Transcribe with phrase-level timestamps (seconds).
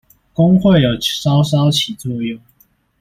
[0.33, 2.41] 工會有稍稍起作用